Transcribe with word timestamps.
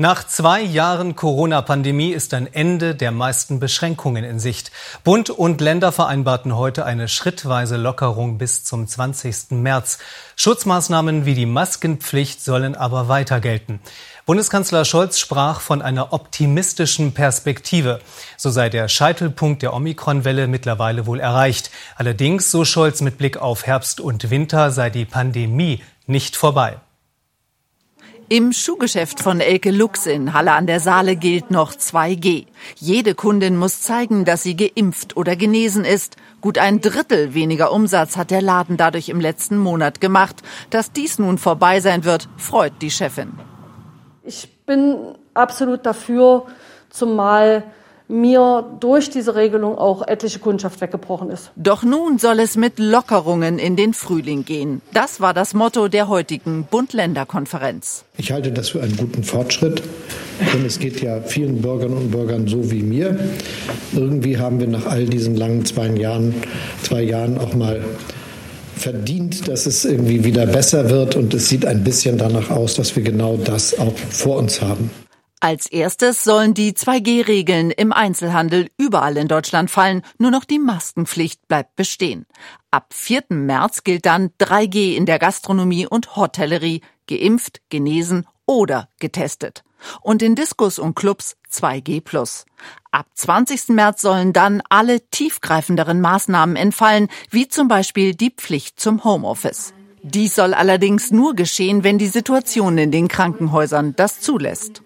Nach 0.00 0.26
zwei 0.26 0.62
Jahren 0.62 1.14
Corona-Pandemie 1.14 2.12
ist 2.12 2.32
ein 2.32 2.46
Ende 2.50 2.94
der 2.94 3.10
meisten 3.10 3.60
Beschränkungen 3.60 4.24
in 4.24 4.38
Sicht. 4.38 4.72
Bund 5.04 5.28
und 5.28 5.60
Länder 5.60 5.92
vereinbarten 5.92 6.56
heute 6.56 6.86
eine 6.86 7.06
schrittweise 7.06 7.76
Lockerung 7.76 8.38
bis 8.38 8.64
zum 8.64 8.86
20. 8.86 9.50
März. 9.50 9.98
Schutzmaßnahmen 10.36 11.26
wie 11.26 11.34
die 11.34 11.44
Maskenpflicht 11.44 12.42
sollen 12.42 12.76
aber 12.76 13.08
weiter 13.08 13.40
gelten. 13.40 13.78
Bundeskanzler 14.24 14.86
Scholz 14.86 15.18
sprach 15.18 15.60
von 15.60 15.82
einer 15.82 16.14
optimistischen 16.14 17.12
Perspektive. 17.12 18.00
So 18.38 18.48
sei 18.48 18.70
der 18.70 18.88
Scheitelpunkt 18.88 19.60
der 19.60 19.74
Omikron-Welle 19.74 20.46
mittlerweile 20.46 21.04
wohl 21.04 21.20
erreicht. 21.20 21.70
Allerdings, 21.96 22.50
so 22.50 22.64
Scholz 22.64 23.02
mit 23.02 23.18
Blick 23.18 23.36
auf 23.36 23.66
Herbst 23.66 24.00
und 24.00 24.30
Winter, 24.30 24.70
sei 24.70 24.88
die 24.88 25.04
Pandemie 25.04 25.82
nicht 26.06 26.36
vorbei. 26.36 26.78
Im 28.32 28.52
Schuhgeschäft 28.52 29.18
von 29.18 29.40
Elke 29.40 29.72
Lux 29.72 30.06
in 30.06 30.32
Halle 30.32 30.52
an 30.52 30.68
der 30.68 30.78
Saale 30.78 31.16
gilt 31.16 31.50
noch 31.50 31.72
2G. 31.72 32.46
Jede 32.76 33.16
Kundin 33.16 33.56
muss 33.56 33.82
zeigen, 33.82 34.24
dass 34.24 34.44
sie 34.44 34.54
geimpft 34.54 35.16
oder 35.16 35.34
genesen 35.34 35.84
ist. 35.84 36.14
Gut 36.40 36.56
ein 36.56 36.80
Drittel 36.80 37.34
weniger 37.34 37.72
Umsatz 37.72 38.16
hat 38.16 38.30
der 38.30 38.40
Laden 38.40 38.76
dadurch 38.76 39.08
im 39.08 39.20
letzten 39.20 39.58
Monat 39.58 40.00
gemacht. 40.00 40.44
Dass 40.70 40.92
dies 40.92 41.18
nun 41.18 41.38
vorbei 41.38 41.80
sein 41.80 42.04
wird, 42.04 42.28
freut 42.36 42.74
die 42.82 42.92
Chefin. 42.92 43.32
Ich 44.22 44.48
bin 44.64 45.16
absolut 45.34 45.84
dafür, 45.84 46.46
zumal 46.88 47.64
mir 48.10 48.64
durch 48.80 49.08
diese 49.08 49.36
Regelung 49.36 49.78
auch 49.78 50.06
etliche 50.06 50.40
Kundschaft 50.40 50.80
weggebrochen 50.80 51.30
ist. 51.30 51.52
Doch 51.56 51.82
nun 51.82 52.18
soll 52.18 52.40
es 52.40 52.56
mit 52.56 52.78
Lockerungen 52.78 53.58
in 53.58 53.76
den 53.76 53.94
Frühling 53.94 54.44
gehen. 54.44 54.82
Das 54.92 55.20
war 55.20 55.32
das 55.32 55.54
Motto 55.54 55.88
der 55.88 56.08
heutigen 56.08 56.64
Bund-Länder-Konferenz. 56.70 58.04
Ich 58.18 58.32
halte 58.32 58.50
das 58.50 58.70
für 58.70 58.82
einen 58.82 58.96
guten 58.96 59.22
Fortschritt, 59.22 59.82
denn 60.52 60.66
es 60.66 60.78
geht 60.78 61.00
ja 61.00 61.20
vielen 61.20 61.62
Bürgerinnen 61.62 61.96
und 61.96 62.10
Bürgern 62.10 62.48
so 62.48 62.70
wie 62.70 62.82
mir. 62.82 63.18
Irgendwie 63.92 64.38
haben 64.38 64.58
wir 64.60 64.66
nach 64.66 64.86
all 64.86 65.06
diesen 65.06 65.36
langen 65.36 65.64
zwei 65.64 65.88
Jahren, 65.88 66.34
zwei 66.82 67.02
Jahren 67.02 67.38
auch 67.38 67.54
mal 67.54 67.80
verdient, 68.76 69.46
dass 69.46 69.66
es 69.66 69.84
irgendwie 69.84 70.24
wieder 70.24 70.46
besser 70.46 70.90
wird 70.90 71.14
und 71.14 71.34
es 71.34 71.48
sieht 71.48 71.66
ein 71.66 71.84
bisschen 71.84 72.18
danach 72.18 72.50
aus, 72.50 72.74
dass 72.74 72.96
wir 72.96 73.02
genau 73.02 73.36
das 73.36 73.78
auch 73.78 73.96
vor 73.96 74.38
uns 74.38 74.62
haben. 74.62 74.90
Als 75.42 75.64
erstes 75.64 76.22
sollen 76.22 76.52
die 76.52 76.74
2G-Regeln 76.74 77.70
im 77.70 77.94
Einzelhandel 77.94 78.68
überall 78.76 79.16
in 79.16 79.26
Deutschland 79.26 79.70
fallen, 79.70 80.02
nur 80.18 80.30
noch 80.30 80.44
die 80.44 80.58
Maskenpflicht 80.58 81.48
bleibt 81.48 81.76
bestehen. 81.76 82.26
Ab 82.70 82.92
4. 82.92 83.24
März 83.30 83.82
gilt 83.82 84.04
dann 84.04 84.32
3G 84.38 84.94
in 84.96 85.06
der 85.06 85.18
Gastronomie 85.18 85.86
und 85.86 86.14
Hotellerie, 86.14 86.82
geimpft, 87.08 87.62
genesen 87.70 88.26
oder 88.44 88.90
getestet. 88.98 89.64
Und 90.02 90.20
in 90.20 90.34
Diskos 90.34 90.78
und 90.78 90.94
Clubs 90.94 91.38
2G+. 91.50 92.44
Ab 92.90 93.06
20. 93.14 93.70
März 93.70 94.02
sollen 94.02 94.34
dann 94.34 94.62
alle 94.68 95.08
tiefgreifenderen 95.08 96.02
Maßnahmen 96.02 96.56
entfallen, 96.56 97.08
wie 97.30 97.48
zum 97.48 97.66
Beispiel 97.66 98.14
die 98.14 98.30
Pflicht 98.30 98.78
zum 98.78 99.04
Homeoffice. 99.04 99.72
Dies 100.02 100.34
soll 100.34 100.52
allerdings 100.52 101.10
nur 101.10 101.34
geschehen, 101.34 101.82
wenn 101.82 101.96
die 101.96 102.08
Situation 102.08 102.76
in 102.76 102.90
den 102.90 103.08
Krankenhäusern 103.08 103.96
das 103.96 104.20
zulässt. 104.20 104.82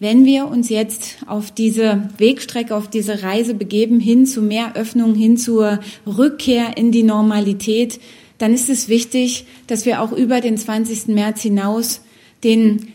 Wenn 0.00 0.24
wir 0.24 0.48
uns 0.48 0.70
jetzt 0.70 1.18
auf 1.26 1.52
diese 1.52 2.08
Wegstrecke, 2.18 2.74
auf 2.74 2.88
diese 2.88 3.22
Reise 3.22 3.54
begeben, 3.54 4.00
hin 4.00 4.26
zu 4.26 4.42
mehr 4.42 4.74
Öffnung, 4.74 5.14
hin 5.14 5.36
zur 5.36 5.78
Rückkehr 6.06 6.76
in 6.76 6.90
die 6.90 7.04
Normalität, 7.04 8.00
dann 8.38 8.52
ist 8.52 8.68
es 8.68 8.88
wichtig, 8.88 9.46
dass 9.68 9.86
wir 9.86 10.02
auch 10.02 10.12
über 10.12 10.40
den 10.40 10.58
20. 10.58 11.08
März 11.14 11.42
hinaus 11.42 12.00
den 12.42 12.92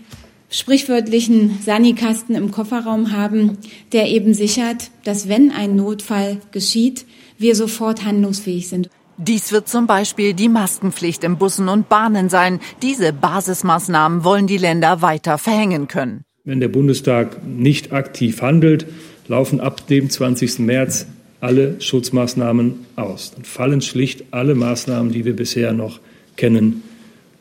sprichwörtlichen 0.50 1.60
Sanikasten 1.64 2.36
im 2.36 2.52
Kofferraum 2.52 3.14
haben, 3.14 3.58
der 3.94 4.10
eben 4.10 4.34
sichert, 4.34 4.92
dass 5.04 5.30
wenn 5.30 5.52
ein 5.52 5.76
Notfall 5.76 6.42
geschieht, 6.52 7.06
wir 7.38 7.56
sofort 7.56 8.04
handlungsfähig 8.04 8.68
sind. 8.68 8.90
Dies 9.18 9.52
wird 9.52 9.68
zum 9.68 9.88
Beispiel 9.88 10.34
die 10.34 10.50
Maskenpflicht 10.50 11.24
in 11.24 11.38
Bussen 11.38 11.70
und 11.70 11.90
Bahnen 11.90 12.30
sein. 12.30 12.60
Diese 12.82 13.14
Basismaßnahmen 13.14 14.24
wollen 14.24 14.48
die 14.48 14.58
Länder 14.58 15.02
weiter 15.02 15.38
verhängen 15.38 15.88
können. 15.88 16.24
Wenn 16.50 16.62
der 16.62 16.68
Bundestag 16.68 17.46
nicht 17.46 17.94
aktiv 17.94 18.42
handelt, 18.42 18.88
laufen 19.28 19.60
ab 19.60 19.86
dem 19.86 20.10
20. 20.10 20.58
März 20.58 21.06
alle 21.42 21.80
Schutzmaßnahmen 21.80 22.88
aus. 22.96 23.34
Dann 23.36 23.44
fallen 23.44 23.82
schlicht 23.82 24.24
alle 24.32 24.56
Maßnahmen, 24.56 25.12
die 25.12 25.26
wir 25.26 25.36
bisher 25.36 25.74
noch 25.74 26.00
kennen, 26.38 26.82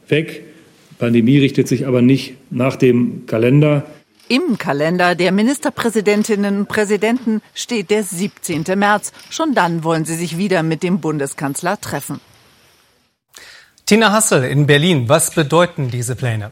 weg. 0.09 0.43
Die 0.91 0.95
Pandemie 0.97 1.39
richtet 1.39 1.69
sich 1.69 1.87
aber 1.87 2.03
nicht 2.03 2.35
nach 2.51 2.77
dem 2.77 3.25
Kalender. 3.25 3.87
Im 4.29 4.59
Kalender 4.59 5.15
der 5.15 5.33
Ministerpräsidentinnen 5.33 6.59
und 6.59 6.69
Präsidenten 6.69 7.41
steht 7.55 7.89
der 7.89 8.03
17. 8.03 8.65
März. 8.77 9.15
Schon 9.31 9.55
dann 9.55 9.85
wollen 9.85 10.05
sie 10.05 10.17
sich 10.17 10.37
wieder 10.37 10.63
mit 10.63 10.83
dem 10.83 11.01
Bundeskanzler 11.01 11.81
treffen. 11.81 12.21
Tina 13.87 14.13
Hassel 14.13 14.45
in 14.45 14.67
Berlin, 14.67 15.09
was 15.09 15.31
bedeuten 15.31 15.91
diese 15.91 16.15
Pläne? 16.15 16.51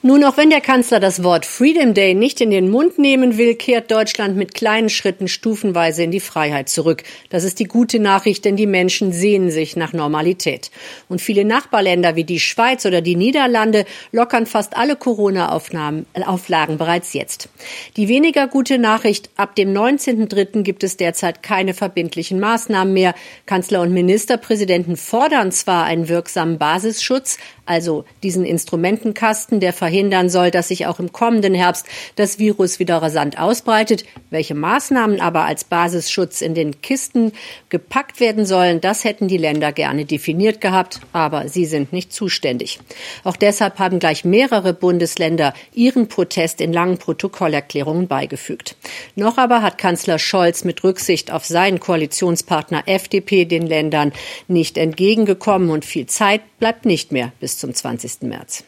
Nun, 0.00 0.22
auch 0.22 0.36
wenn 0.36 0.48
der 0.48 0.60
Kanzler 0.60 1.00
das 1.00 1.24
Wort 1.24 1.44
Freedom 1.44 1.92
Day 1.92 2.14
nicht 2.14 2.40
in 2.40 2.50
den 2.50 2.70
Mund 2.70 3.00
nehmen 3.00 3.36
will, 3.36 3.56
kehrt 3.56 3.90
Deutschland 3.90 4.36
mit 4.36 4.54
kleinen 4.54 4.90
Schritten 4.90 5.26
stufenweise 5.26 6.04
in 6.04 6.12
die 6.12 6.20
Freiheit 6.20 6.68
zurück. 6.68 7.02
Das 7.30 7.42
ist 7.42 7.58
die 7.58 7.64
gute 7.64 7.98
Nachricht, 7.98 8.44
denn 8.44 8.54
die 8.54 8.68
Menschen 8.68 9.12
sehnen 9.12 9.50
sich 9.50 9.74
nach 9.74 9.92
Normalität. 9.92 10.70
Und 11.08 11.20
viele 11.20 11.44
Nachbarländer 11.44 12.14
wie 12.14 12.22
die 12.22 12.38
Schweiz 12.38 12.86
oder 12.86 13.00
die 13.00 13.16
Niederlande 13.16 13.86
lockern 14.12 14.46
fast 14.46 14.76
alle 14.76 14.94
Corona-Auflagen 14.94 16.06
äh, 16.14 16.76
bereits 16.76 17.12
jetzt. 17.12 17.48
Die 17.96 18.06
weniger 18.06 18.46
gute 18.46 18.78
Nachricht, 18.78 19.30
ab 19.34 19.56
dem 19.56 19.74
19.03. 19.74 20.62
gibt 20.62 20.84
es 20.84 20.96
derzeit 20.96 21.42
keine 21.42 21.74
verbindlichen 21.74 22.38
Maßnahmen 22.38 22.94
mehr. 22.94 23.16
Kanzler 23.46 23.82
und 23.82 23.92
Ministerpräsidenten 23.92 24.96
fordern 24.96 25.50
zwar 25.50 25.86
einen 25.86 26.08
wirksamen 26.08 26.56
Basisschutz, 26.56 27.38
also 27.66 28.04
diesen 28.22 28.44
Instrumentenkasten, 28.44 29.58
der 29.60 29.74
verhindern 29.88 30.28
soll, 30.28 30.50
dass 30.50 30.68
sich 30.68 30.84
auch 30.84 30.98
im 30.98 31.12
kommenden 31.12 31.54
Herbst 31.54 31.86
das 32.16 32.38
Virus 32.38 32.78
wieder 32.78 32.98
rasant 32.98 33.38
ausbreitet. 33.38 34.04
Welche 34.28 34.54
Maßnahmen 34.54 35.18
aber 35.18 35.46
als 35.46 35.64
Basisschutz 35.64 36.42
in 36.42 36.54
den 36.54 36.82
Kisten 36.82 37.32
gepackt 37.70 38.20
werden 38.20 38.44
sollen, 38.44 38.82
das 38.82 39.04
hätten 39.04 39.28
die 39.28 39.38
Länder 39.38 39.72
gerne 39.72 40.04
definiert 40.04 40.60
gehabt, 40.60 41.00
aber 41.14 41.48
sie 41.48 41.64
sind 41.64 41.94
nicht 41.94 42.12
zuständig. 42.12 42.80
Auch 43.24 43.36
deshalb 43.36 43.78
haben 43.78 43.98
gleich 43.98 44.26
mehrere 44.26 44.74
Bundesländer 44.74 45.54
ihren 45.72 46.08
Protest 46.08 46.60
in 46.60 46.74
langen 46.74 46.98
Protokollerklärungen 46.98 48.08
beigefügt. 48.08 48.76
Noch 49.16 49.38
aber 49.38 49.62
hat 49.62 49.78
Kanzler 49.78 50.18
Scholz 50.18 50.64
mit 50.64 50.84
Rücksicht 50.84 51.32
auf 51.32 51.46
seinen 51.46 51.80
Koalitionspartner 51.80 52.82
FDP 52.84 53.46
den 53.46 53.66
Ländern 53.66 54.12
nicht 54.48 54.76
entgegengekommen 54.76 55.70
und 55.70 55.86
viel 55.86 56.04
Zeit 56.04 56.42
bleibt 56.58 56.84
nicht 56.84 57.10
mehr 57.10 57.32
bis 57.40 57.56
zum 57.56 57.72
20. 57.72 58.28
März. 58.28 58.64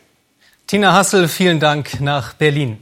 Tina 0.70 0.92
Hassel, 0.92 1.26
vielen 1.26 1.58
Dank 1.58 2.00
nach 2.00 2.34
Berlin. 2.34 2.78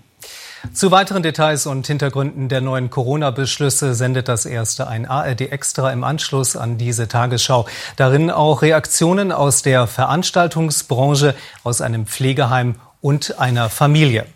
Zu 0.75 0.91
weiteren 0.91 1.23
Details 1.23 1.65
und 1.65 1.87
Hintergründen 1.87 2.51
der 2.51 2.61
neuen 2.61 2.91
Corona-Beschlüsse 2.91 3.95
sendet 3.95 4.29
das 4.29 4.45
erste 4.45 4.89
ein 4.89 5.07
ARD 5.07 5.51
Extra 5.51 5.91
im 5.91 6.05
Anschluss 6.05 6.55
an 6.55 6.77
diese 6.77 7.09
Tagesschau. 7.09 7.67
Darin 7.97 8.31
auch 8.31 8.61
Reaktionen 8.61 9.33
aus 9.33 9.63
der 9.63 9.87
Veranstaltungsbranche, 9.87 11.35
aus 11.65 11.81
einem 11.81 12.05
Pflegeheim 12.05 12.75
und 13.01 13.39
einer 13.39 13.71
Familie. 13.71 14.27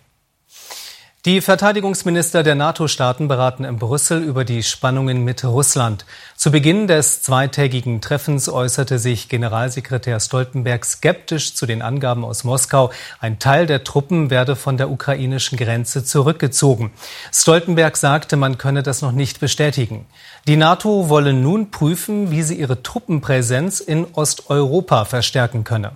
Die 1.25 1.41
Verteidigungsminister 1.41 2.43
der 2.43 2.57
NATO-Staaten 2.57 3.29
beraten 3.29 3.63
in 3.63 3.79
Brüssel 3.79 4.25
über 4.25 4.45
die 4.45 4.65
Spannungen 4.65 5.23
mit 5.23 5.45
Russland. 5.45 6.05
Zu 6.35 6.51
Beginn 6.51 6.89
des 6.89 7.23
zweitägigen 7.23 8.01
Treffens 8.01 8.49
äußerte 8.49 8.99
sich 8.99 9.29
Generalsekretär 9.29 10.19
Stoltenberg 10.19 10.85
skeptisch 10.85 11.55
zu 11.55 11.65
den 11.65 11.81
Angaben 11.81 12.25
aus 12.25 12.43
Moskau. 12.43 12.91
Ein 13.21 13.39
Teil 13.39 13.67
der 13.67 13.85
Truppen 13.85 14.31
werde 14.31 14.57
von 14.57 14.77
der 14.77 14.91
ukrainischen 14.91 15.57
Grenze 15.57 16.03
zurückgezogen. 16.03 16.91
Stoltenberg 17.33 17.97
sagte, 17.97 18.35
man 18.35 18.59
könne 18.59 18.83
das 18.83 19.01
noch 19.01 19.13
nicht 19.13 19.39
bestätigen. 19.39 20.07
Die 20.49 20.57
NATO 20.57 21.09
wolle 21.09 21.35
nun 21.35 21.71
prüfen, 21.71 22.33
wie 22.33 22.43
sie 22.43 22.57
ihre 22.57 22.83
Truppenpräsenz 22.83 23.79
in 23.79 24.07
Osteuropa 24.13 25.05
verstärken 25.05 25.63
könne. 25.63 25.93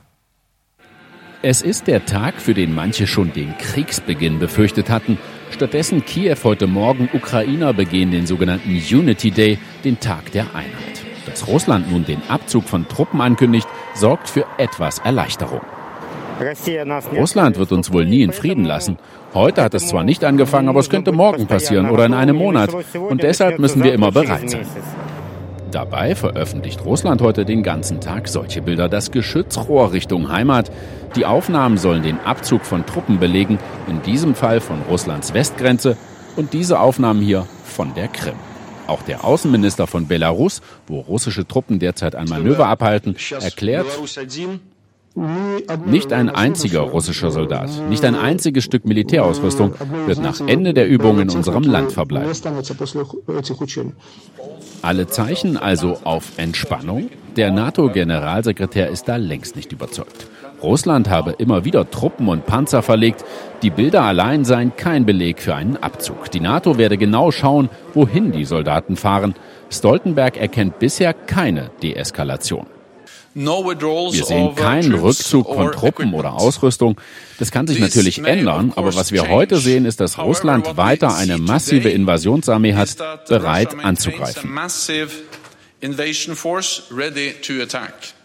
Es 1.43 1.61
ist 1.61 1.87
der 1.87 2.07
Tag, 2.07 2.41
für 2.41 2.55
den 2.55 2.75
manche 2.75 3.07
schon 3.07 3.33
den 3.33 3.57
Kriegsbeginn 3.59 4.39
befürchtet 4.39 4.89
hatten. 4.89 5.19
Stattdessen 5.51 6.05
Kiew 6.05 6.37
heute 6.45 6.67
Morgen, 6.67 7.11
Ukrainer 7.13 7.75
begehen 7.75 8.11
den 8.11 8.27
sogenannten 8.27 8.71
Unity 8.71 9.31
Day, 9.31 9.59
den 9.85 10.01
Tag 10.01 10.33
der 10.33 10.45
Einheit. 10.55 11.05
Dass 11.27 11.47
Russland 11.47 11.91
nun 11.91 12.07
den 12.07 12.23
Abzug 12.29 12.65
von 12.65 12.89
Truppen 12.89 13.21
ankündigt, 13.21 13.69
sorgt 13.95 14.31
für 14.31 14.47
etwas 14.57 14.99
Erleichterung. 15.01 15.61
Russland 17.13 17.59
wird 17.59 17.73
uns 17.73 17.93
wohl 17.93 18.07
nie 18.07 18.23
in 18.23 18.33
Frieden 18.33 18.65
lassen. 18.65 18.99
Heute 19.35 19.63
hat 19.63 19.75
es 19.75 19.89
zwar 19.89 20.05
nicht 20.05 20.25
angefangen, 20.25 20.69
aber 20.69 20.81
es 20.81 20.91
könnte 20.91 21.13
morgen 21.13 21.47
passieren 21.47 21.91
oder 21.91 22.07
in 22.07 22.15
einem 22.15 22.37
Monat. 22.37 22.71
Und 22.95 23.23
deshalb 23.23 23.59
müssen 23.59 23.85
wir 23.85 23.93
immer 23.93 24.11
bereit 24.11 24.51
sein. 24.51 24.67
Dabei 25.77 26.15
veröffentlicht 26.15 26.87
Russland 26.87 27.21
heute 27.21 27.45
den 27.45 27.63
ganzen 27.63 28.01
Tag 28.01 28.29
solche 28.29 28.63
Bilder. 28.63 28.89
Das 28.89 29.11
Geschützrohr 29.11 29.93
Richtung 29.93 30.33
Heimat. 30.33 30.73
Die 31.17 31.27
Aufnahmen 31.27 31.77
sollen 31.77 32.03
den 32.03 32.19
Abzug 32.21 32.65
von 32.65 32.87
Truppen 32.87 33.21
belegen, 33.21 33.59
in 33.87 34.01
diesem 34.01 34.35
Fall 34.35 34.63
von 34.63 34.81
Russlands 34.89 35.35
Westgrenze 35.35 35.99
und 36.35 36.55
diese 36.55 36.81
Aufnahmen 36.81 37.21
hier 37.21 37.47
von 37.63 37.93
der 37.93 38.09
Krim. 38.09 38.37
Auch 38.87 39.03
der 39.03 39.23
Außenminister 39.23 39.87
von 39.87 40.09
Belarus, 40.09 40.63
wo 40.87 41.01
russische 41.01 41.47
Truppen 41.47 41.79
derzeit 41.79 42.15
ein 42.15 42.27
Manöver 42.27 42.69
abhalten, 42.69 43.15
erklärt, 43.39 43.85
nicht 45.87 46.13
ein 46.13 46.29
einziger 46.29 46.81
russischer 46.81 47.31
Soldat, 47.31 47.71
nicht 47.89 48.05
ein 48.05 48.15
einziges 48.15 48.65
Stück 48.65 48.85
Militärausrüstung 48.85 49.75
wird 50.07 50.21
nach 50.21 50.41
Ende 50.47 50.75
der 50.75 50.89
Übung 50.89 51.21
in 51.21 51.31
unserem 51.31 51.63
Land 51.63 51.93
verbleiben. 51.93 52.31
Alle 54.83 55.07
Zeichen 55.07 55.57
also 55.57 55.99
auf 56.05 56.33
Entspannung? 56.37 57.11
Der 57.37 57.51
NATO-Generalsekretär 57.51 58.89
ist 58.89 59.09
da 59.09 59.17
längst 59.17 59.57
nicht 59.57 59.73
überzeugt. 59.73 60.27
Russland 60.63 61.11
habe 61.11 61.33
immer 61.33 61.65
wieder 61.65 61.91
Truppen 61.91 62.29
und 62.29 62.47
Panzer 62.47 62.83
verlegt. 62.83 63.25
Die 63.63 63.71
Bilder 63.71 64.03
allein 64.03 64.45
seien 64.45 64.75
kein 64.77 65.05
Beleg 65.05 65.41
für 65.41 65.55
einen 65.55 65.77
Abzug. 65.77 66.31
Die 66.31 66.41
NATO 66.41 66.79
werde 66.79 66.97
genau 66.97 67.31
schauen, 67.31 67.69
wohin 67.95 68.33
die 68.33 68.45
Soldaten 68.45 68.97
fahren. 68.97 69.35
Stoltenberg 69.71 70.37
erkennt 70.39 70.79
bisher 70.79 71.13
keine 71.13 71.71
Deeskalation. 71.83 72.67
Wir 73.37 74.25
sehen 74.25 74.55
keinen 74.55 74.95
Rückzug 74.95 75.47
von 75.47 75.71
Truppen 75.71 76.15
oder 76.15 76.33
Ausrüstung. 76.33 76.99
Das 77.39 77.51
kann 77.51 77.67
sich 77.67 77.79
natürlich 77.79 78.25
ändern, 78.25 78.73
aber 78.77 78.95
was 78.95 79.13
wir 79.13 79.29
heute 79.29 79.59
sehen, 79.59 79.85
ist, 79.85 80.01
dass 80.01 80.17
Russland 80.17 80.79
weiter 80.79 81.15
eine 81.15 81.37
massive 81.37 81.91
Invasionsarmee 81.91 82.73
hat, 82.73 82.97
bereit 83.29 83.77
anzugreifen. 83.85 84.59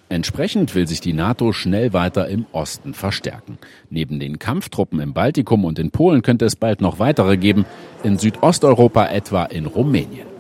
Entsprechend 0.08 0.76
will 0.76 0.88
sich 0.88 1.02
die 1.02 1.14
NATO 1.14 1.52
schnell 1.52 1.92
weiter 1.92 2.30
im 2.30 2.46
Osten 2.54 2.94
verstärken. 2.94 3.58
Neben 3.90 4.20
den 4.20 4.40
Kampftruppen 4.40 5.02
im 5.02 5.14
Baltikum 5.14 5.66
und 5.66 5.78
in 5.78 5.92
Polen 5.92 6.22
könnte 6.22 6.46
es 6.46 6.56
bald 6.56 6.80
noch 6.80 7.00
weitere 7.00 7.36
geben, 7.36 7.66
in 8.04 8.18
Südosteuropa 8.18 9.08
etwa 9.08 9.44
in 9.44 9.66
Rumänien. 9.66 10.32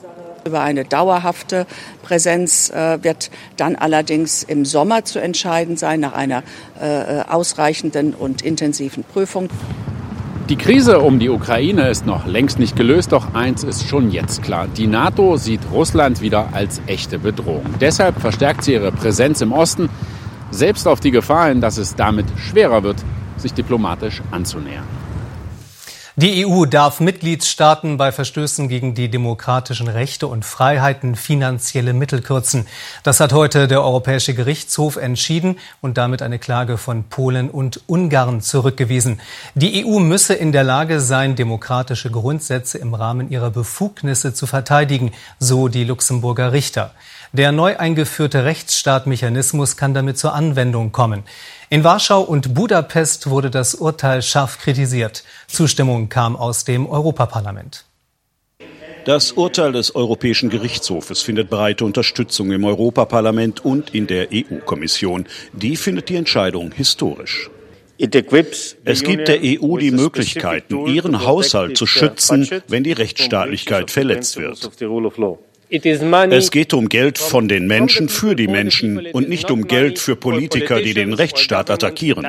Über 0.43 0.61
eine 0.61 0.85
dauerhafte 0.85 1.67
Präsenz 2.01 2.69
äh, 2.71 3.03
wird 3.03 3.29
dann 3.57 3.75
allerdings 3.75 4.43
im 4.43 4.65
Sommer 4.65 5.05
zu 5.05 5.19
entscheiden 5.19 5.77
sein, 5.77 5.99
nach 5.99 6.13
einer 6.13 6.43
äh, 6.79 7.21
ausreichenden 7.29 8.13
und 8.13 8.41
intensiven 8.41 9.03
Prüfung. 9.03 9.49
Die 10.49 10.57
Krise 10.57 10.99
um 10.99 11.19
die 11.19 11.29
Ukraine 11.29 11.89
ist 11.89 12.05
noch 12.05 12.25
längst 12.25 12.59
nicht 12.59 12.75
gelöst, 12.75 13.11
doch 13.13 13.33
eins 13.35 13.63
ist 13.63 13.88
schon 13.88 14.11
jetzt 14.11 14.43
klar. 14.43 14.67
Die 14.67 14.88
NATO 14.88 15.38
sieht 15.38 15.61
Russland 15.71 16.21
wieder 16.21 16.49
als 16.51 16.81
echte 16.88 17.19
Bedrohung. 17.19 17.63
Deshalb 17.79 18.19
verstärkt 18.19 18.63
sie 18.63 18.73
ihre 18.73 18.91
Präsenz 18.91 19.39
im 19.41 19.53
Osten, 19.53 19.89
selbst 20.49 20.88
auf 20.88 20.99
die 20.99 21.11
Gefahr 21.11 21.47
hin, 21.47 21.61
dass 21.61 21.77
es 21.77 21.95
damit 21.95 22.25
schwerer 22.38 22.83
wird, 22.83 22.97
sich 23.38 23.53
diplomatisch 23.53 24.21
anzunähern. 24.31 25.00
Die 26.21 26.45
EU 26.45 26.65
darf 26.65 27.00
Mitgliedstaaten 27.00 27.97
bei 27.97 28.12
Verstößen 28.12 28.69
gegen 28.69 28.94
die 28.94 29.09
demokratischen 29.09 29.88
Rechte 29.88 30.27
und 30.27 30.45
Freiheiten 30.45 31.15
finanzielle 31.15 31.94
Mittel 31.94 32.21
kürzen. 32.21 32.68
Das 33.01 33.19
hat 33.19 33.33
heute 33.33 33.68
der 33.68 33.81
Europäische 33.81 34.35
Gerichtshof 34.35 34.97
entschieden 34.97 35.57
und 35.81 35.97
damit 35.97 36.21
eine 36.21 36.38
Klage 36.38 36.77
von 36.77 37.06
Polen 37.06 37.50
und 37.50 37.81
Ungarn 37.88 38.39
zurückgewiesen. 38.41 39.19
Die 39.56 39.83
EU 39.83 39.97
müsse 39.97 40.35
in 40.35 40.51
der 40.51 40.63
Lage 40.63 41.00
sein, 41.01 41.35
demokratische 41.35 42.12
Grundsätze 42.12 42.77
im 42.77 42.94
Rahmen 42.94 43.31
ihrer 43.31 43.50
Befugnisse 43.50 44.31
zu 44.31 44.45
verteidigen, 44.45 45.13
so 45.39 45.69
die 45.69 45.85
Luxemburger 45.85 46.53
Richter. 46.53 46.91
Der 47.33 47.51
neu 47.51 47.77
eingeführte 47.77 48.45
Rechtsstaatmechanismus 48.45 49.75
kann 49.75 49.95
damit 49.95 50.19
zur 50.19 50.35
Anwendung 50.35 50.91
kommen. 50.91 51.24
In 51.73 51.85
Warschau 51.85 52.19
und 52.19 52.53
Budapest 52.53 53.29
wurde 53.29 53.50
das 53.50 53.75
Urteil 53.75 54.21
scharf 54.21 54.57
kritisiert. 54.57 55.23
Zustimmung 55.47 56.09
kam 56.09 56.35
aus 56.35 56.65
dem 56.65 56.85
Europaparlament. 56.85 57.85
Das 59.06 59.31
Urteil 59.31 59.71
des 59.71 59.95
Europäischen 59.95 60.50
Gerichtshofes 60.50 61.21
findet 61.21 61.50
breite 61.50 61.85
Unterstützung 61.85 62.51
im 62.51 62.65
Europaparlament 62.65 63.63
und 63.63 63.95
in 63.95 64.06
der 64.06 64.27
EU-Kommission. 64.33 65.27
Die 65.53 65.77
findet 65.77 66.09
die 66.09 66.18
Entscheidung 66.18 66.73
historisch. 66.73 67.50
Es 67.97 69.03
gibt 69.03 69.29
der 69.29 69.39
EU 69.41 69.77
die 69.77 69.91
Möglichkeiten, 69.91 70.88
ihren 70.88 71.25
Haushalt 71.25 71.77
zu 71.77 71.85
schützen, 71.85 72.50
wenn 72.67 72.83
die 72.83 72.91
Rechtsstaatlichkeit 72.91 73.91
verletzt 73.91 74.35
wird. 74.35 74.69
Es 75.71 76.51
geht 76.51 76.73
um 76.73 76.89
Geld 76.89 77.18
von 77.18 77.47
den 77.47 77.65
Menschen 77.65 78.09
für 78.09 78.35
die 78.35 78.47
Menschen 78.47 79.07
und 79.13 79.29
nicht 79.29 79.50
um 79.51 79.68
Geld 79.68 80.00
für 80.00 80.18
Politiker, 80.18 80.81
die 80.81 80.94
den 80.94 81.13
Rechtsstaat 81.13 81.69
attackieren. 81.69 82.27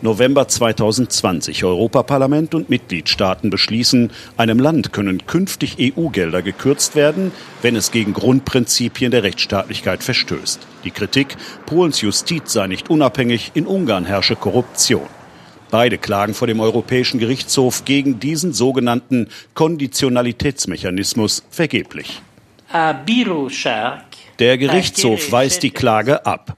November 0.00 0.48
2020. 0.48 1.62
Europaparlament 1.62 2.54
und 2.54 2.70
Mitgliedstaaten 2.70 3.50
beschließen, 3.50 4.10
einem 4.38 4.58
Land 4.58 4.94
können 4.94 5.26
künftig 5.26 5.76
EU-Gelder 5.78 6.40
gekürzt 6.40 6.96
werden, 6.96 7.32
wenn 7.60 7.76
es 7.76 7.90
gegen 7.90 8.14
Grundprinzipien 8.14 9.10
der 9.10 9.22
Rechtsstaatlichkeit 9.22 10.02
verstößt. 10.02 10.60
Die 10.84 10.90
Kritik, 10.90 11.36
Polens 11.66 12.00
Justiz 12.00 12.54
sei 12.54 12.68
nicht 12.68 12.88
unabhängig, 12.88 13.50
in 13.52 13.66
Ungarn 13.66 14.06
herrsche 14.06 14.36
Korruption. 14.36 15.19
Beide 15.70 15.98
klagen 15.98 16.34
vor 16.34 16.48
dem 16.48 16.60
Europäischen 16.60 17.20
Gerichtshof 17.20 17.84
gegen 17.84 18.18
diesen 18.18 18.52
sogenannten 18.52 19.28
Konditionalitätsmechanismus 19.54 21.44
vergeblich. 21.50 22.20
Der 24.38 24.58
Gerichtshof 24.58 25.32
weist 25.32 25.62
die 25.62 25.70
Klage 25.70 26.26
ab. 26.26 26.56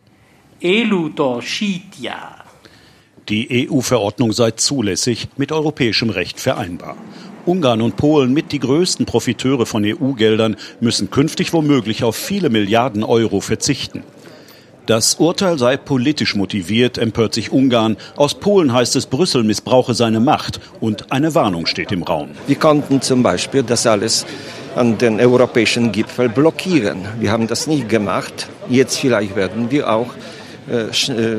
Die 3.29 3.69
EU-Verordnung 3.71 4.33
sei 4.33 4.51
zulässig, 4.53 5.29
mit 5.37 5.53
europäischem 5.53 6.11
Recht 6.11 6.41
vereinbar. 6.41 6.97
Ungarn 7.45 7.83
und 7.83 7.97
Polen 7.97 8.33
mit 8.33 8.53
die 8.53 8.61
größten 8.61 9.05
Profiteure 9.07 9.67
von 9.67 9.85
EU-Geldern 9.85 10.57
müssen 10.81 11.11
künftig 11.11 11.53
womöglich 11.53 12.05
auf 12.05 12.17
viele 12.17 12.51
Milliarden 12.51 13.03
Euro 13.03 13.41
verzichten. 13.41 14.05
Das 14.87 15.15
Urteil 15.15 15.61
sei 15.61 15.77
politisch 15.77 16.35
motiviert, 16.35 16.99
empört 16.99 17.35
sich 17.35 17.53
Ungarn. 17.53 17.97
Aus 18.17 18.35
Polen 18.35 18.73
heißt 18.73 18.97
es, 18.97 19.07
Brüssel 19.07 19.45
missbrauche 19.45 19.95
seine 19.95 20.19
Macht 20.19 20.59
und 20.81 21.13
eine 21.13 21.37
Warnung 21.37 21.67
steht 21.67 21.93
im 21.93 22.03
Raum. 22.03 22.31
Wir 22.49 22.57
konnten 22.57 23.01
zum 23.01 23.23
Beispiel 23.23 23.63
das 23.63 23.87
alles 23.87 24.27
an 24.75 24.99
den 24.99 25.21
europäischen 25.21 25.93
Gipfel 25.93 26.29
blockieren. 26.29 27.07
Wir 27.21 27.31
haben 27.31 27.47
das 27.47 27.69
nicht 27.69 27.89
gemacht. 27.89 28.49
Jetzt 28.69 28.99
vielleicht 28.99 29.37
werden 29.37 29.71
wir 29.71 29.89
auch 29.89 30.09
äh, 30.69 30.87
äh 31.13 31.37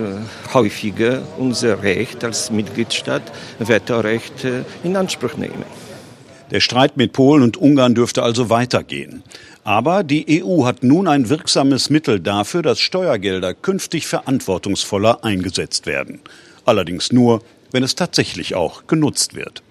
häufiger 0.54 1.22
unser 1.38 1.84
Recht 1.84 2.24
als 2.24 2.50
Mitgliedstaat, 2.50 3.24
Vetorecht, 3.60 4.46
äh, 4.46 4.64
in 4.86 4.96
Anspruch 4.96 5.36
nehmen. 5.36 5.66
Der 6.54 6.60
Streit 6.60 6.98
mit 6.98 7.14
Polen 7.14 7.42
und 7.42 7.58
Ungarn 7.58 7.96
dürfte 7.96 8.22
also 8.22 8.52
weitergehen. 8.52 9.24
Aber 9.64 10.04
die 10.04 10.44
EU 10.44 10.66
hat 10.66 10.84
nun 10.84 11.08
ein 11.08 11.30
wirksames 11.30 11.90
Mittel 11.90 12.20
dafür, 12.20 12.62
dass 12.62 12.80
Steuergelder 12.80 13.56
künftig 13.56 14.06
verantwortungsvoller 14.06 15.24
eingesetzt 15.24 15.88
werden. 15.88 16.22
Allerdings 16.64 17.12
nur, 17.12 17.42
wenn 17.72 17.82
es 17.82 17.96
tatsächlich 17.96 18.54
auch 18.54 18.86
genutzt 18.86 19.34
wird. 19.34 19.64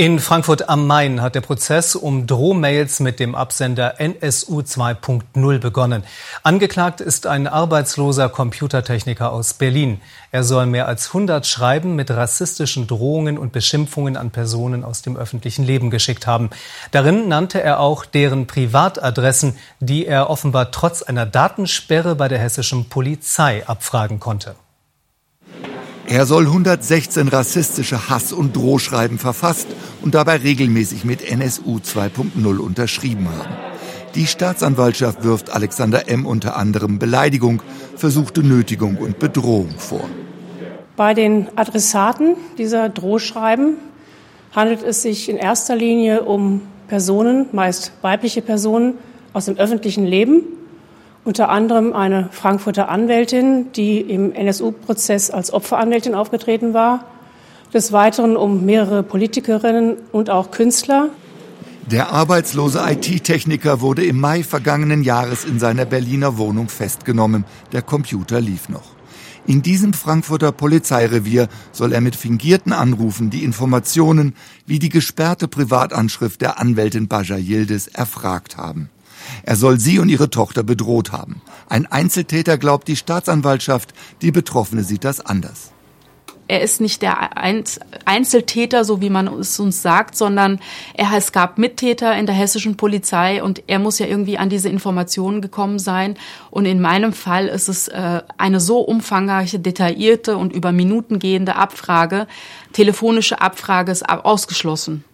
In 0.00 0.18
Frankfurt 0.18 0.70
am 0.70 0.86
Main 0.86 1.20
hat 1.20 1.34
der 1.34 1.42
Prozess 1.42 1.94
um 1.94 2.26
Drohmails 2.26 3.00
mit 3.00 3.20
dem 3.20 3.34
Absender 3.34 4.00
NSU 4.00 4.60
2.0 4.60 5.58
begonnen. 5.58 6.04
Angeklagt 6.42 7.02
ist 7.02 7.26
ein 7.26 7.46
arbeitsloser 7.46 8.30
Computertechniker 8.30 9.30
aus 9.30 9.52
Berlin. 9.52 10.00
Er 10.32 10.42
soll 10.42 10.64
mehr 10.64 10.88
als 10.88 11.08
100 11.08 11.46
Schreiben 11.46 11.96
mit 11.96 12.10
rassistischen 12.10 12.86
Drohungen 12.86 13.36
und 13.36 13.52
Beschimpfungen 13.52 14.16
an 14.16 14.30
Personen 14.30 14.84
aus 14.84 15.02
dem 15.02 15.18
öffentlichen 15.18 15.66
Leben 15.66 15.90
geschickt 15.90 16.26
haben. 16.26 16.48
Darin 16.92 17.28
nannte 17.28 17.62
er 17.62 17.78
auch 17.78 18.06
deren 18.06 18.46
Privatadressen, 18.46 19.58
die 19.80 20.06
er 20.06 20.30
offenbar 20.30 20.70
trotz 20.70 21.02
einer 21.02 21.26
Datensperre 21.26 22.14
bei 22.14 22.28
der 22.28 22.38
hessischen 22.38 22.88
Polizei 22.88 23.66
abfragen 23.66 24.18
konnte. 24.18 24.54
Er 26.10 26.26
soll 26.26 26.46
116 26.46 27.28
rassistische 27.28 28.10
Hass- 28.10 28.32
und 28.32 28.56
Drohschreiben 28.56 29.16
verfasst 29.16 29.68
und 30.02 30.16
dabei 30.16 30.38
regelmäßig 30.38 31.04
mit 31.04 31.22
NSU 31.22 31.76
2.0 31.76 32.58
unterschrieben 32.58 33.28
haben. 33.28 33.54
Die 34.16 34.26
Staatsanwaltschaft 34.26 35.22
wirft 35.22 35.50
Alexander 35.50 36.08
M. 36.08 36.26
unter 36.26 36.56
anderem 36.56 36.98
Beleidigung, 36.98 37.62
versuchte 37.94 38.42
Nötigung 38.42 38.96
und 38.96 39.20
Bedrohung 39.20 39.70
vor. 39.78 40.02
Bei 40.96 41.14
den 41.14 41.46
Adressaten 41.54 42.34
dieser 42.58 42.88
Drohschreiben 42.88 43.76
handelt 44.50 44.82
es 44.82 45.02
sich 45.02 45.28
in 45.28 45.36
erster 45.36 45.76
Linie 45.76 46.22
um 46.22 46.62
Personen, 46.88 47.46
meist 47.52 47.92
weibliche 48.02 48.42
Personen 48.42 48.94
aus 49.32 49.44
dem 49.44 49.58
öffentlichen 49.58 50.06
Leben 50.06 50.42
unter 51.24 51.48
anderem 51.48 51.92
eine 51.92 52.28
Frankfurter 52.32 52.88
Anwältin, 52.88 53.72
die 53.72 54.00
im 54.00 54.32
NSU-Prozess 54.32 55.30
als 55.30 55.52
Opferanwältin 55.52 56.14
aufgetreten 56.14 56.74
war, 56.74 57.04
des 57.74 57.92
Weiteren 57.92 58.36
um 58.36 58.64
mehrere 58.64 59.02
Politikerinnen 59.02 59.96
und 60.12 60.30
auch 60.30 60.50
Künstler. 60.50 61.10
Der 61.90 62.12
arbeitslose 62.12 62.80
IT-Techniker 62.88 63.80
wurde 63.80 64.04
im 64.04 64.20
Mai 64.20 64.42
vergangenen 64.42 65.02
Jahres 65.02 65.44
in 65.44 65.58
seiner 65.58 65.84
Berliner 65.84 66.38
Wohnung 66.38 66.68
festgenommen. 66.68 67.44
Der 67.72 67.82
Computer 67.82 68.40
lief 68.40 68.68
noch. 68.68 68.94
In 69.46 69.62
diesem 69.62 69.92
Frankfurter 69.92 70.52
Polizeirevier 70.52 71.48
soll 71.72 71.92
er 71.92 72.00
mit 72.00 72.14
fingierten 72.14 72.72
Anrufen 72.72 73.30
die 73.30 73.42
Informationen 73.42 74.34
wie 74.66 74.78
die 74.78 74.90
gesperrte 74.90 75.48
Privatanschrift 75.48 76.40
der 76.40 76.60
Anwältin 76.60 77.08
Baja 77.08 77.36
Yildiz 77.36 77.88
erfragt 77.88 78.56
haben. 78.56 78.90
Er 79.42 79.56
soll 79.56 79.78
sie 79.78 79.98
und 79.98 80.08
ihre 80.08 80.30
Tochter 80.30 80.62
bedroht 80.62 81.12
haben. 81.12 81.42
Ein 81.68 81.86
Einzeltäter 81.86 82.58
glaubt 82.58 82.88
die 82.88 82.96
Staatsanwaltschaft, 82.96 83.94
die 84.22 84.32
Betroffene 84.32 84.84
sieht 84.84 85.04
das 85.04 85.24
anders 85.24 85.72
er 86.50 86.62
ist 86.62 86.80
nicht 86.80 87.00
der 87.02 87.36
Einzeltäter, 88.06 88.84
so 88.84 89.00
wie 89.00 89.08
man 89.08 89.28
es 89.38 89.60
uns 89.60 89.82
sagt, 89.82 90.16
sondern 90.16 90.58
er, 90.94 91.12
es 91.16 91.30
gab 91.30 91.58
Mittäter 91.58 92.16
in 92.16 92.26
der 92.26 92.34
hessischen 92.34 92.76
Polizei 92.76 93.40
und 93.40 93.62
er 93.68 93.78
muss 93.78 94.00
ja 94.00 94.06
irgendwie 94.06 94.36
an 94.36 94.50
diese 94.50 94.68
Informationen 94.68 95.42
gekommen 95.42 95.78
sein. 95.78 96.16
Und 96.50 96.66
in 96.66 96.80
meinem 96.80 97.12
Fall 97.12 97.46
ist 97.46 97.68
es 97.68 97.86
äh, 97.86 98.22
eine 98.36 98.58
so 98.58 98.80
umfangreiche, 98.80 99.60
detaillierte 99.60 100.36
und 100.36 100.52
über 100.52 100.72
Minuten 100.72 101.20
gehende 101.20 101.54
Abfrage, 101.54 102.26
telefonische 102.72 103.40
Abfrage 103.40 103.92
ist 103.92 104.08
ausgeschlossen. 104.08 105.04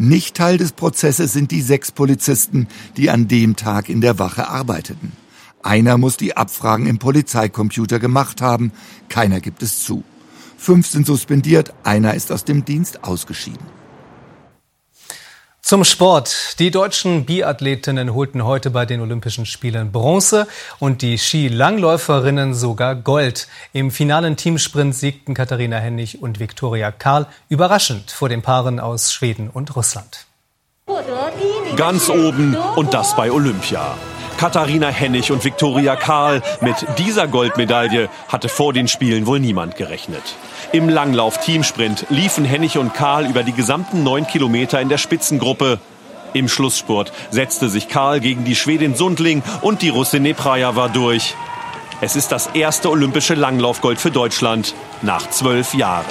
Nicht 0.00 0.36
Teil 0.36 0.58
des 0.58 0.72
Prozesses 0.72 1.32
sind 1.32 1.50
die 1.50 1.60
sechs 1.60 1.90
Polizisten, 1.90 2.68
die 2.96 3.10
an 3.10 3.26
dem 3.26 3.56
Tag 3.56 3.88
in 3.88 4.00
der 4.00 4.20
Wache 4.20 4.48
arbeiteten. 4.48 5.12
Einer 5.60 5.98
muss 5.98 6.16
die 6.16 6.36
Abfragen 6.36 6.86
im 6.86 6.98
Polizeicomputer 6.98 7.98
gemacht 7.98 8.40
haben, 8.40 8.70
keiner 9.08 9.40
gibt 9.40 9.60
es 9.62 9.80
zu. 9.80 10.04
Fünf 10.56 10.86
sind 10.86 11.04
suspendiert, 11.04 11.74
einer 11.82 12.14
ist 12.14 12.30
aus 12.30 12.44
dem 12.44 12.64
Dienst 12.64 13.02
ausgeschieden. 13.02 13.77
Zum 15.68 15.84
Sport. 15.84 16.58
Die 16.60 16.70
deutschen 16.70 17.26
Biathletinnen 17.26 18.14
holten 18.14 18.42
heute 18.42 18.70
bei 18.70 18.86
den 18.86 19.02
Olympischen 19.02 19.44
Spielen 19.44 19.92
Bronze 19.92 20.48
und 20.78 21.02
die 21.02 21.18
Skilangläuferinnen 21.18 22.54
sogar 22.54 22.94
Gold. 22.94 23.48
Im 23.74 23.90
finalen 23.90 24.38
Teamsprint 24.38 24.94
siegten 24.94 25.34
Katharina 25.34 25.76
Hennig 25.76 26.22
und 26.22 26.40
Viktoria 26.40 26.90
Karl 26.90 27.26
überraschend 27.50 28.10
vor 28.10 28.30
den 28.30 28.40
Paaren 28.40 28.80
aus 28.80 29.12
Schweden 29.12 29.50
und 29.50 29.76
Russland. 29.76 30.24
Ganz 31.76 32.08
oben 32.08 32.56
und 32.76 32.94
das 32.94 33.14
bei 33.14 33.30
Olympia. 33.30 33.98
Katharina 34.38 34.88
Hennig 34.88 35.32
und 35.32 35.44
Viktoria 35.44 35.96
Karl. 35.96 36.42
Mit 36.60 36.76
dieser 36.96 37.26
Goldmedaille 37.26 38.08
hatte 38.28 38.48
vor 38.48 38.72
den 38.72 38.86
Spielen 38.86 39.26
wohl 39.26 39.40
niemand 39.40 39.74
gerechnet. 39.74 40.22
Im 40.72 40.88
Langlauf-Teamsprint 40.88 42.06
liefen 42.08 42.44
Hennig 42.44 42.78
und 42.78 42.94
Karl 42.94 43.26
über 43.26 43.42
die 43.42 43.52
gesamten 43.52 44.04
neun 44.04 44.28
Kilometer 44.28 44.80
in 44.80 44.88
der 44.88 44.98
Spitzengruppe. 44.98 45.80
Im 46.34 46.48
Schlussspurt 46.48 47.12
setzte 47.30 47.68
sich 47.68 47.88
Karl 47.88 48.20
gegen 48.20 48.44
die 48.44 48.54
Schwedin 48.54 48.94
Sundling 48.94 49.42
und 49.60 49.82
die 49.82 49.88
Russin 49.88 50.22
Neprajava 50.22 50.86
durch. 50.86 51.34
Es 52.00 52.14
ist 52.14 52.30
das 52.30 52.46
erste 52.54 52.90
olympische 52.90 53.34
Langlaufgold 53.34 53.98
für 53.98 54.12
Deutschland 54.12 54.76
nach 55.02 55.28
zwölf 55.30 55.74
Jahren. 55.74 56.06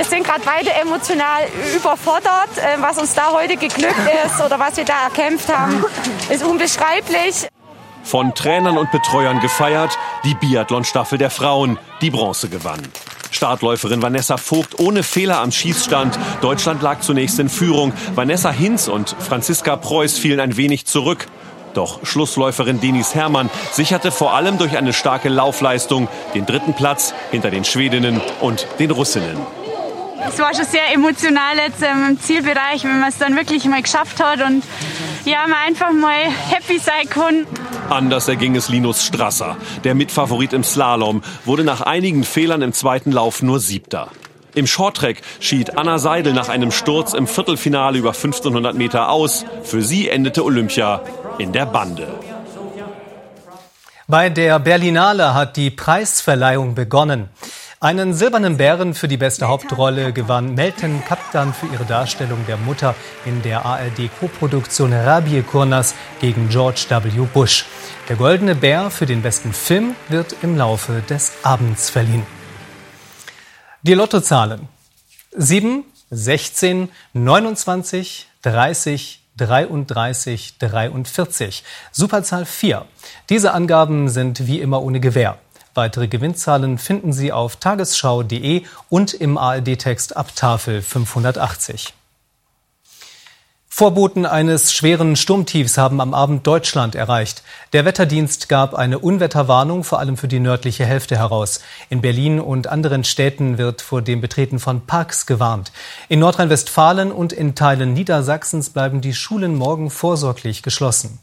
Wir 0.00 0.06
sind 0.06 0.24
gerade 0.24 0.40
beide 0.46 0.72
emotional 0.72 1.42
überfordert. 1.76 2.56
Äh, 2.56 2.80
was 2.80 2.96
uns 2.96 3.12
da 3.12 3.32
heute 3.32 3.58
geglückt 3.58 4.00
ist 4.24 4.40
oder 4.42 4.58
was 4.58 4.78
wir 4.78 4.86
da 4.86 4.94
erkämpft 5.04 5.54
haben, 5.54 5.84
ist 6.30 6.42
unbeschreiblich. 6.42 7.46
Von 8.02 8.34
Trainern 8.34 8.78
und 8.78 8.90
Betreuern 8.92 9.40
gefeiert, 9.40 9.98
die 10.24 10.32
Biathlon-Staffel 10.32 11.18
der 11.18 11.28
Frauen, 11.28 11.78
die 12.00 12.08
Bronze 12.08 12.48
gewann. 12.48 12.80
Startläuferin 13.30 14.00
Vanessa 14.00 14.38
Vogt 14.38 14.80
ohne 14.80 15.02
Fehler 15.02 15.38
am 15.40 15.52
Schießstand. 15.52 16.18
Deutschland 16.40 16.80
lag 16.80 17.00
zunächst 17.00 17.38
in 17.38 17.50
Führung. 17.50 17.92
Vanessa 18.14 18.50
Hinz 18.50 18.88
und 18.88 19.14
Franziska 19.18 19.76
Preuß 19.76 20.18
fielen 20.18 20.40
ein 20.40 20.56
wenig 20.56 20.86
zurück. 20.86 21.26
Doch 21.74 22.06
Schlussläuferin 22.06 22.80
Denis 22.80 23.14
Herrmann 23.14 23.50
sicherte 23.70 24.12
vor 24.12 24.32
allem 24.32 24.56
durch 24.56 24.78
eine 24.78 24.94
starke 24.94 25.28
Laufleistung 25.28 26.08
den 26.34 26.46
dritten 26.46 26.72
Platz 26.72 27.12
hinter 27.30 27.50
den 27.50 27.66
Schwedinnen 27.66 28.22
und 28.40 28.66
den 28.78 28.92
Russinnen. 28.92 29.59
Es 30.32 30.38
war 30.38 30.54
schon 30.54 30.64
sehr 30.64 30.94
emotional 30.94 31.56
jetzt 31.56 31.82
ähm, 31.82 32.10
im 32.10 32.20
Zielbereich, 32.20 32.84
wenn 32.84 33.00
man 33.00 33.08
es 33.08 33.18
dann 33.18 33.36
wirklich 33.36 33.64
mal 33.64 33.82
geschafft 33.82 34.22
hat 34.22 34.40
und 34.40 34.62
ja, 35.24 35.46
man 35.48 35.58
einfach 35.66 35.90
mal 35.92 36.22
happy 36.48 36.78
sein 36.78 37.08
kann. 37.10 37.46
Anders 37.90 38.28
erging 38.28 38.54
es 38.54 38.68
Linus 38.68 39.04
Strasser. 39.04 39.56
Der 39.82 39.96
Mitfavorit 39.96 40.52
im 40.52 40.62
Slalom 40.62 41.22
wurde 41.44 41.64
nach 41.64 41.80
einigen 41.80 42.22
Fehlern 42.22 42.62
im 42.62 42.72
zweiten 42.72 43.10
Lauf 43.10 43.42
nur 43.42 43.58
Siebter. 43.58 44.08
Im 44.54 44.68
Shorttrack 44.68 45.16
schied 45.40 45.76
Anna 45.76 45.98
Seidel 45.98 46.32
nach 46.32 46.48
einem 46.48 46.70
Sturz 46.70 47.12
im 47.12 47.26
Viertelfinale 47.26 47.98
über 47.98 48.10
1500 48.10 48.76
Meter 48.76 49.10
aus. 49.10 49.44
Für 49.64 49.82
sie 49.82 50.08
endete 50.08 50.44
Olympia 50.44 51.02
in 51.38 51.52
der 51.52 51.66
Bande. 51.66 52.06
Bei 54.06 54.28
der 54.28 54.58
Berlinale 54.58 55.34
hat 55.34 55.56
die 55.56 55.70
Preisverleihung 55.70 56.74
begonnen. 56.74 57.28
Einen 57.82 58.12
silbernen 58.12 58.58
Bären 58.58 58.92
für 58.92 59.08
die 59.08 59.16
beste 59.16 59.48
Hauptrolle 59.48 60.12
gewann 60.12 60.52
Melton 60.54 61.02
Kaptan 61.02 61.54
für 61.54 61.64
ihre 61.64 61.86
Darstellung 61.86 62.44
der 62.46 62.58
Mutter 62.58 62.94
in 63.24 63.40
der 63.40 63.64
ARD-Koproduktion 63.64 64.92
Rabie 64.92 65.40
Kurnas 65.40 65.94
gegen 66.20 66.50
George 66.50 66.84
W. 66.90 67.26
Bush. 67.32 67.64
Der 68.10 68.16
Goldene 68.16 68.54
Bär 68.54 68.90
für 68.90 69.06
den 69.06 69.22
besten 69.22 69.54
Film 69.54 69.96
wird 70.10 70.36
im 70.42 70.58
Laufe 70.58 71.02
des 71.08 71.32
Abends 71.42 71.88
verliehen. 71.88 72.26
Die 73.80 73.94
Lottozahlen 73.94 74.68
7, 75.34 75.82
16, 76.10 76.90
29, 77.14 78.28
30, 78.42 79.22
33, 79.38 80.58
43. 80.58 81.64
Superzahl 81.92 82.44
4. 82.44 82.84
Diese 83.30 83.54
Angaben 83.54 84.10
sind 84.10 84.46
wie 84.46 84.60
immer 84.60 84.82
ohne 84.82 85.00
Gewähr. 85.00 85.38
Weitere 85.74 86.08
Gewinnzahlen 86.08 86.78
finden 86.78 87.12
Sie 87.12 87.32
auf 87.32 87.56
tagesschau.de 87.56 88.62
und 88.88 89.14
im 89.14 89.38
ARD-Text 89.38 90.16
ab 90.16 90.34
Tafel 90.34 90.82
580. 90.82 91.94
Vorboten 93.72 94.26
eines 94.26 94.74
schweren 94.74 95.14
Sturmtiefs 95.14 95.78
haben 95.78 96.00
am 96.00 96.12
Abend 96.12 96.46
Deutschland 96.46 96.96
erreicht. 96.96 97.44
Der 97.72 97.84
Wetterdienst 97.84 98.48
gab 98.48 98.74
eine 98.74 98.98
Unwetterwarnung 98.98 99.84
vor 99.84 100.00
allem 100.00 100.16
für 100.16 100.28
die 100.28 100.40
nördliche 100.40 100.84
Hälfte 100.84 101.16
heraus. 101.16 101.60
In 101.88 102.02
Berlin 102.02 102.40
und 102.40 102.66
anderen 102.66 103.04
Städten 103.04 103.56
wird 103.56 103.80
vor 103.80 104.02
dem 104.02 104.20
Betreten 104.20 104.58
von 104.58 104.84
Parks 104.86 105.24
gewarnt. 105.24 105.72
In 106.08 106.18
Nordrhein-Westfalen 106.18 107.12
und 107.12 107.32
in 107.32 107.54
Teilen 107.54 107.94
Niedersachsens 107.94 108.70
bleiben 108.70 109.00
die 109.00 109.14
Schulen 109.14 109.54
morgen 109.54 109.88
vorsorglich 109.88 110.62
geschlossen. 110.62 111.20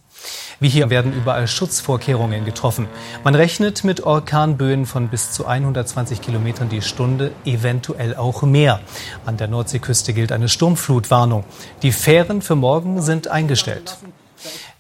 Wie 0.60 0.70
hier 0.70 0.90
werden 0.90 1.14
überall 1.14 1.48
Schutzvorkehrungen 1.48 2.44
getroffen. 2.44 2.88
Man 3.24 3.36
rechnet 3.36 3.84
mit 3.84 4.02
Orkanböen 4.02 4.86
von 4.86 5.08
bis 5.10 5.32
zu 5.32 5.46
120 5.46 6.22
Kilometern 6.22 6.70
die 6.70 6.82
Stunde, 6.82 7.32
eventuell 7.46 8.16
auch 8.16 8.42
mehr. 8.42 8.80
An 9.26 9.38
der 9.38 9.48
Nordseeküste 9.48 10.14
gilt 10.14 10.32
eine 10.32 10.50
Sturmflutwarnung. 10.50 11.44
Die 11.84 11.92
Fähren 11.92 12.42
für 12.42 12.56
morgen 12.56 13.02
sind 13.02 13.28
eingestellt. 13.28 13.98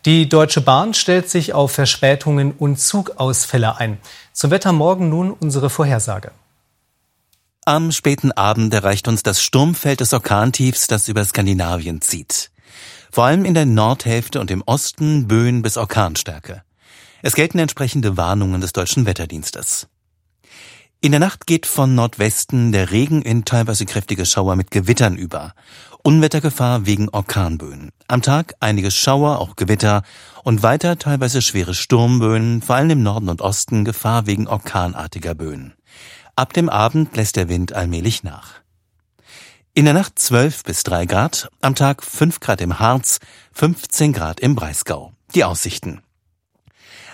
Die 0.05 0.29
Deutsche 0.29 0.61
Bahn 0.61 0.93
stellt 0.93 1.29
sich 1.29 1.53
auf 1.53 1.73
Verspätungen 1.73 2.53
und 2.53 2.79
Zugausfälle 2.79 3.77
ein. 3.77 3.97
Zum 4.31 4.51
Wetter 4.51 4.71
morgen 4.71 5.09
nun 5.09 5.31
unsere 5.31 5.69
Vorhersage. 5.69 6.31
Am 7.65 7.91
späten 7.91 8.31
Abend 8.31 8.73
erreicht 8.73 9.09
uns 9.09 9.23
das 9.23 9.41
Sturmfeld 9.41 9.99
des 9.99 10.13
Orkantiefs, 10.13 10.87
das 10.87 11.09
über 11.09 11.25
Skandinavien 11.25 11.99
zieht. 11.99 12.49
Vor 13.17 13.25
allem 13.25 13.45
in 13.45 13.55
der 13.55 13.65
Nordhälfte 13.65 14.39
und 14.39 14.51
im 14.51 14.61
Osten 14.67 15.27
Böen 15.27 15.63
bis 15.63 15.75
Orkanstärke. 15.75 16.61
Es 17.23 17.33
gelten 17.33 17.57
entsprechende 17.57 18.15
Warnungen 18.15 18.61
des 18.61 18.73
deutschen 18.73 19.07
Wetterdienstes. 19.07 19.87
In 21.01 21.13
der 21.13 21.19
Nacht 21.19 21.47
geht 21.47 21.65
von 21.65 21.95
Nordwesten 21.95 22.71
der 22.71 22.91
Regen 22.91 23.23
in 23.23 23.43
teilweise 23.43 23.87
kräftige 23.87 24.23
Schauer 24.23 24.55
mit 24.55 24.69
Gewittern 24.69 25.15
über. 25.15 25.55
Unwettergefahr 26.03 26.85
wegen 26.85 27.09
Orkanböen. 27.09 27.89
Am 28.07 28.21
Tag 28.21 28.53
einige 28.59 28.91
Schauer, 28.91 29.39
auch 29.39 29.55
Gewitter 29.55 30.03
und 30.43 30.61
weiter 30.61 30.99
teilweise 30.99 31.41
schwere 31.41 31.73
Sturmböen, 31.73 32.61
vor 32.61 32.75
allem 32.75 32.91
im 32.91 33.01
Norden 33.01 33.29
und 33.29 33.41
Osten 33.41 33.83
Gefahr 33.83 34.27
wegen 34.27 34.47
orkanartiger 34.47 35.33
Böen. 35.33 35.73
Ab 36.35 36.53
dem 36.53 36.69
Abend 36.69 37.17
lässt 37.17 37.35
der 37.35 37.49
Wind 37.49 37.73
allmählich 37.73 38.21
nach. 38.21 38.61
In 39.77 39.85
der 39.85 39.93
Nacht 39.93 40.17
12 40.17 40.63
bis 40.63 40.81
3 40.81 41.05
Grad, 41.05 41.49
am 41.61 41.75
Tag 41.75 42.01
5 42.01 42.39
Grad 42.39 42.61
im 42.61 42.79
Harz, 42.79 43.19
15 43.53 44.11
Grad 44.11 44.39
im 44.39 44.55
Breisgau. 44.55 45.13
Die 45.35 45.43
Aussichten. 45.43 46.01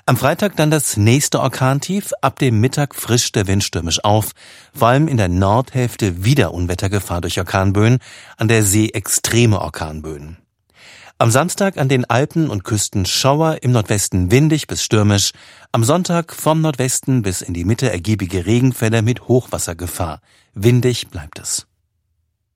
Am 0.06 0.16
Freitag 0.16 0.56
dann 0.56 0.72
das 0.72 0.96
nächste 0.96 1.42
Orkantief, 1.42 2.14
ab 2.22 2.40
dem 2.40 2.62
Mittag 2.62 2.96
frischt 2.96 3.36
der 3.36 3.48
Wind 3.48 3.66
stürmisch 3.66 4.02
auf, 4.06 4.32
vor 4.74 4.88
allem 4.88 5.10
in 5.10 5.18
der 5.18 5.28
Nordhälfte 5.28 6.24
wieder 6.24 6.54
Unwettergefahr 6.54 7.20
durch 7.20 7.38
Orkanböen, 7.38 7.98
an 8.38 8.48
der 8.48 8.64
See 8.64 8.88
extreme 8.88 9.60
Orkanböen. 9.60 10.38
Am 11.18 11.32
Samstag 11.32 11.78
an 11.78 11.90
den 11.90 12.10
Alpen 12.10 12.50
und 12.50 12.64
Küsten 12.64 13.06
Schauer, 13.06 13.58
im 13.62 13.74
Nordwesten 13.74 14.32
windig 14.32 14.68
bis 14.68 14.86
stürmisch. 14.86 15.34
Am 15.74 15.84
Sonntag 15.84 16.34
vom 16.34 16.62
Nordwesten 16.62 17.24
bis 17.24 17.42
in 17.42 17.54
die 17.54 17.66
Mitte 17.66 17.92
ergiebige 17.92 18.46
Regenfälle 18.46 19.02
mit 19.02 19.28
Hochwassergefahr. 19.28 20.22
Windig 20.54 21.10
bleibt 21.10 21.40
es. 21.40 21.68